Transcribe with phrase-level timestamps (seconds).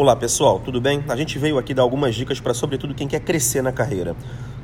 [0.00, 1.02] Olá pessoal, tudo bem?
[1.08, 4.14] A gente veio aqui dar algumas dicas para, sobretudo, quem quer crescer na carreira.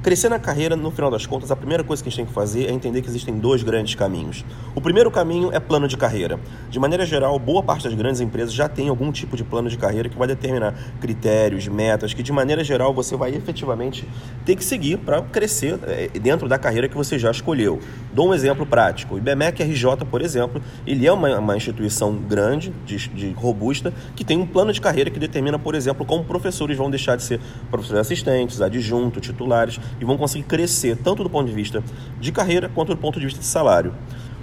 [0.04, 2.32] Crescer na carreira, no final das contas, a primeira coisa que a gente tem que
[2.34, 4.44] fazer é entender que existem dois grandes caminhos.
[4.74, 6.38] O primeiro caminho é plano de carreira.
[6.68, 9.78] De maneira geral, boa parte das grandes empresas já tem algum tipo de plano de
[9.78, 14.06] carreira que vai determinar critérios, metas, que de maneira geral você vai efetivamente
[14.44, 17.80] ter que seguir para crescer eh, dentro da carreira que você já escolheu.
[18.12, 19.14] Dou um exemplo prático.
[19.14, 24.22] O IBMEC RJ, por exemplo, ele é uma, uma instituição grande, de, de robusta, que
[24.22, 27.40] tem um plano de carreira que determina, por exemplo, como professores vão deixar de ser
[27.70, 31.82] professores assistentes, adjunto, titulares e vão conseguir crescer tanto do ponto de vista
[32.20, 33.94] de carreira quanto do ponto de vista de salário.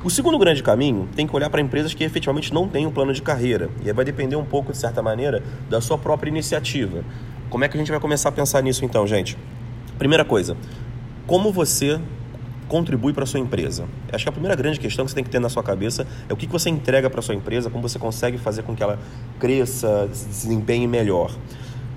[0.04, 3.14] O segundo grande caminho tem que olhar para empresas que efetivamente não têm um plano
[3.14, 3.70] de carreira.
[3.84, 7.04] E aí vai depender um pouco, de certa maneira, da sua própria iniciativa.
[7.52, 9.38] Como é que a gente vai começar a pensar nisso então, gente?
[10.00, 10.58] Primeira coisa,
[11.28, 12.00] como você
[12.68, 13.86] contribui para a sua empresa?
[14.12, 16.34] Acho que a primeira grande questão que você tem que ter na sua cabeça é
[16.34, 18.98] o que você entrega para a sua empresa, como você consegue fazer com que ela
[19.40, 21.32] cresça, se desempenhe melhor.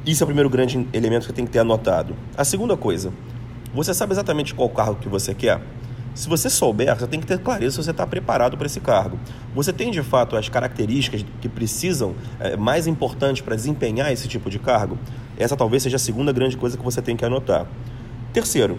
[0.04, 2.14] Isso é o primeiro grande elemento que tem que ter anotado.
[2.36, 3.10] A segunda coisa,
[3.74, 5.60] você sabe exatamente qual cargo que você quer?
[6.14, 9.18] Se você souber, você tem que ter clareza se você está preparado para esse cargo.
[9.52, 14.48] Você tem de fato as características que precisam, é, mais importantes para desempenhar esse tipo
[14.48, 14.96] de cargo?
[15.36, 17.66] Essa talvez seja a segunda grande coisa que você tem que anotar.
[18.32, 18.78] Terceiro,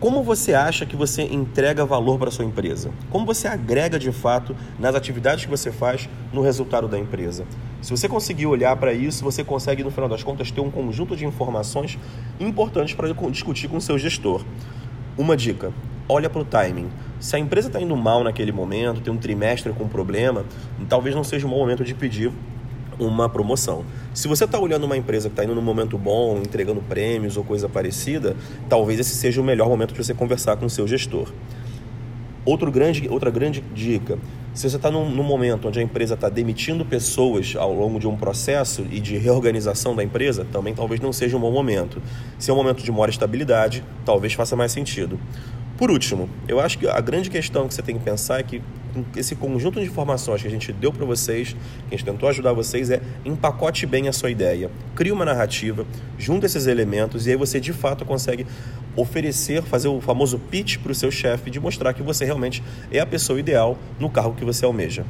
[0.00, 2.90] como você acha que você entrega valor para sua empresa?
[3.10, 7.46] Como você agrega de fato nas atividades que você faz no resultado da empresa?
[7.84, 11.14] Se você conseguir olhar para isso, você consegue, no final das contas, ter um conjunto
[11.14, 11.98] de informações
[12.40, 14.42] importantes para discutir com o seu gestor.
[15.18, 15.70] Uma dica:
[16.08, 16.88] olha para o timing.
[17.20, 20.46] Se a empresa está indo mal naquele momento, tem um trimestre com problema,
[20.88, 22.32] talvez não seja um bom momento de pedir
[22.98, 23.84] uma promoção.
[24.14, 27.44] Se você está olhando uma empresa que está indo num momento bom, entregando prêmios ou
[27.44, 28.34] coisa parecida,
[28.66, 31.30] talvez esse seja o melhor momento para você conversar com o seu gestor.
[32.46, 34.18] Outro grande, outra grande dica:
[34.54, 38.06] se você está num, num, momento onde a empresa está demitindo pessoas ao longo de
[38.06, 42.00] um processo e de reorganização da empresa, também talvez não seja um bom momento.
[42.38, 45.18] Se é um momento de maior estabilidade, talvez faça mais sentido.
[45.76, 48.62] Por último, eu acho que a grande questão que você tem que pensar é que
[49.16, 51.54] esse conjunto de informações que a gente deu para vocês,
[51.88, 55.86] que a gente tentou ajudar vocês, é empacote bem a sua ideia, crie uma narrativa,
[56.18, 58.46] junta esses elementos e aí você de fato consegue
[58.96, 63.00] oferecer, fazer o famoso pitch para o seu chefe de mostrar que você realmente é
[63.00, 65.04] a pessoa ideal no cargo que você almeja.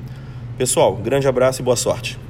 [0.57, 2.24] Pessoal, grande abraço e boa sorte.